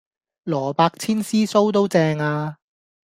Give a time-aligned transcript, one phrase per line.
[0.45, 2.57] 蘿蔔千絲酥都正呀